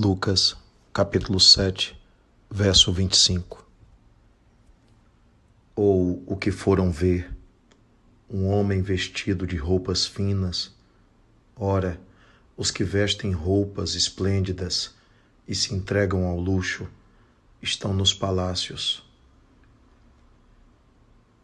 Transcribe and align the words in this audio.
Lucas, 0.00 0.56
capítulo 0.92 1.40
7, 1.40 2.00
verso 2.48 2.92
25. 2.92 3.68
Ou 5.74 6.22
o 6.24 6.36
que 6.36 6.52
foram 6.52 6.92
ver, 6.92 7.36
um 8.30 8.46
homem 8.46 8.80
vestido 8.80 9.44
de 9.44 9.56
roupas 9.56 10.06
finas. 10.06 10.72
Ora, 11.56 12.00
os 12.56 12.70
que 12.70 12.84
vestem 12.84 13.32
roupas 13.32 13.96
esplêndidas 13.96 14.94
e 15.48 15.54
se 15.56 15.74
entregam 15.74 16.26
ao 16.26 16.38
luxo 16.38 16.86
estão 17.60 17.92
nos 17.92 18.14
palácios. 18.14 19.04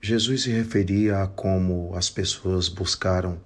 Jesus 0.00 0.44
se 0.44 0.52
referia 0.52 1.24
a 1.24 1.26
como 1.26 1.92
as 1.96 2.08
pessoas 2.08 2.68
buscaram 2.68 3.36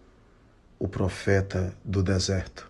o 0.78 0.86
profeta 0.86 1.74
do 1.82 2.02
deserto 2.02 2.67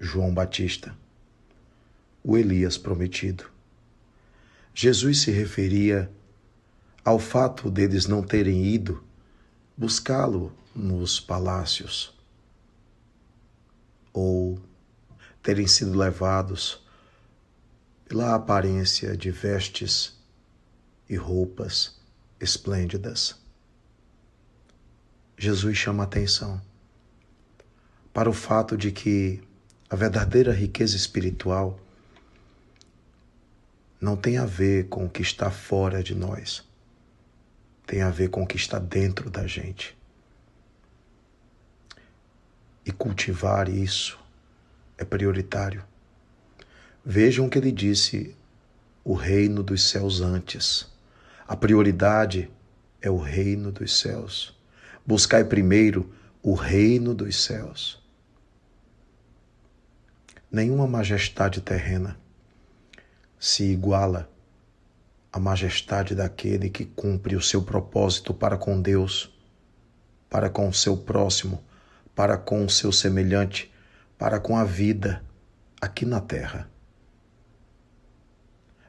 João 0.00 0.32
Batista, 0.32 0.96
o 2.22 2.36
Elias 2.36 2.78
prometido. 2.78 3.50
Jesus 4.74 5.22
se 5.22 5.30
referia 5.30 6.10
ao 7.04 7.18
fato 7.18 7.70
deles 7.70 8.06
não 8.06 8.22
terem 8.22 8.66
ido 8.66 9.02
buscá-lo 9.76 10.52
nos 10.74 11.18
palácios 11.18 12.14
ou 14.12 14.60
terem 15.42 15.66
sido 15.66 15.96
levados 15.96 16.84
pela 18.06 18.34
aparência 18.34 19.16
de 19.16 19.30
vestes 19.30 20.16
e 21.08 21.16
roupas 21.16 21.98
esplêndidas. 22.40 23.36
Jesus 25.36 25.76
chama 25.76 26.04
atenção 26.04 26.60
para 28.12 28.28
o 28.28 28.32
fato 28.32 28.76
de 28.76 28.90
que 28.90 29.42
a 29.90 29.96
verdadeira 29.96 30.52
riqueza 30.52 30.96
espiritual 30.96 31.80
não 33.98 34.16
tem 34.16 34.36
a 34.36 34.44
ver 34.44 34.88
com 34.88 35.06
o 35.06 35.08
que 35.08 35.22
está 35.22 35.50
fora 35.50 36.02
de 36.02 36.14
nós, 36.14 36.62
tem 37.86 38.02
a 38.02 38.10
ver 38.10 38.28
com 38.28 38.42
o 38.42 38.46
que 38.46 38.56
está 38.56 38.78
dentro 38.78 39.30
da 39.30 39.46
gente. 39.46 39.96
E 42.84 42.92
cultivar 42.92 43.68
isso 43.68 44.18
é 44.98 45.04
prioritário. 45.04 45.82
Vejam 47.04 47.46
o 47.46 47.50
que 47.50 47.58
ele 47.58 47.72
disse: 47.72 48.36
o 49.02 49.14
reino 49.14 49.62
dos 49.62 49.88
céus 49.88 50.20
antes. 50.20 50.86
A 51.46 51.56
prioridade 51.56 52.50
é 53.00 53.10
o 53.10 53.16
reino 53.16 53.72
dos 53.72 53.98
céus. 53.98 54.54
Buscai 55.06 55.44
primeiro 55.44 56.12
o 56.42 56.54
reino 56.54 57.14
dos 57.14 57.42
céus 57.42 57.98
nenhuma 60.50 60.86
majestade 60.86 61.60
terrena 61.60 62.16
se 63.38 63.64
iguala 63.64 64.30
à 65.32 65.38
majestade 65.38 66.14
daquele 66.14 66.70
que 66.70 66.84
cumpre 66.84 67.36
o 67.36 67.42
seu 67.42 67.62
propósito 67.62 68.32
para 68.32 68.56
com 68.56 68.80
Deus, 68.80 69.32
para 70.28 70.48
com 70.48 70.68
o 70.68 70.74
seu 70.74 70.96
próximo, 70.96 71.62
para 72.14 72.36
com 72.36 72.64
o 72.64 72.70
seu 72.70 72.90
semelhante, 72.90 73.72
para 74.16 74.40
com 74.40 74.56
a 74.56 74.64
vida 74.64 75.22
aqui 75.80 76.04
na 76.04 76.20
terra. 76.20 76.68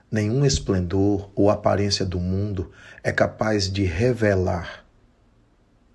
Nenhum 0.09 0.43
esplendor 0.43 1.29
ou 1.35 1.51
aparência 1.51 2.03
do 2.03 2.19
mundo 2.19 2.71
é 3.03 3.11
capaz 3.11 3.71
de 3.71 3.83
revelar 3.83 4.85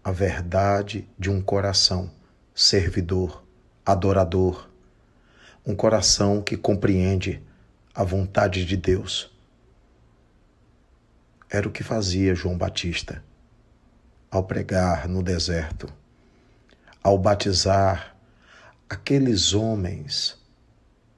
a 0.05 0.13
verdade 0.13 1.09
de 1.19 1.31
um 1.31 1.41
coração 1.41 2.13
servidor, 2.55 3.43
adorador, 3.85 4.71
um 5.67 5.75
coração 5.75 6.43
que 6.43 6.57
compreende 6.57 7.43
a 7.95 8.05
vontade 8.05 8.67
de 8.67 8.77
Deus. 8.77 9.31
Era 11.49 11.67
o 11.67 11.73
que 11.73 11.83
fazia 11.83 12.35
João 12.35 12.59
Batista 12.59 13.25
ao 14.31 14.45
pregar 14.45 15.09
no 15.09 15.23
deserto, 15.23 15.91
ao 17.03 17.17
batizar 17.17 18.15
aqueles 18.91 19.55
homens 19.55 20.37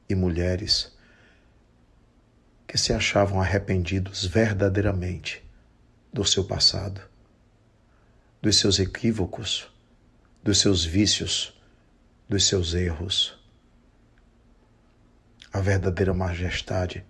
e 0.09 0.15
mulheres 0.15 0.95
que 2.69 2.79
se 2.79 2.93
achavam 2.93 3.41
arrependidos 3.41 4.25
verdadeiramente 4.25 5.43
do 6.13 6.25
seu 6.25 6.45
passado, 6.45 7.01
dos 8.41 8.57
seus 8.57 8.79
equívocos, 8.79 9.69
dos 10.43 10.59
seus 10.59 10.85
vícios, 10.85 11.59
dos 12.29 12.47
seus 12.47 12.75
erros 12.75 13.46
a 15.57 15.61
verdadeira 15.61 16.13
majestade 16.13 17.03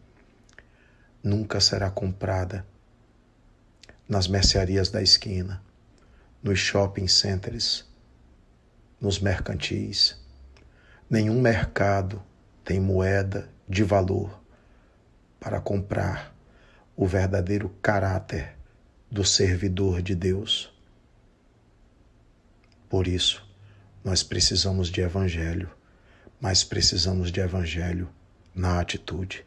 nunca 1.21 1.61
será 1.61 1.91
comprada 1.91 2.65
nas 4.09 4.29
mercearias 4.29 4.89
da 4.89 5.03
esquina, 5.03 5.61
nos 6.41 6.61
shopping 6.61 7.09
centers, 7.09 7.85
nos 9.01 9.19
mercantis. 9.19 10.17
Nenhum 11.11 11.41
mercado 11.41 12.23
tem 12.65 12.79
moeda 12.79 13.51
de 13.69 13.83
valor 13.83 14.41
para 15.41 15.61
comprar 15.61 16.33
o 16.95 17.05
verdadeiro 17.05 17.69
caráter 17.83 18.57
do 19.11 19.25
servidor 19.25 20.01
de 20.01 20.15
Deus. 20.15 20.73
Por 22.89 23.09
isso, 23.09 23.45
nós 24.05 24.23
precisamos 24.23 24.87
de 24.87 25.01
evangelho, 25.01 25.69
mas 26.41 26.63
precisamos 26.63 27.33
de 27.33 27.41
evangelho 27.41 28.09
na 28.57 28.79
atitude. 28.81 29.45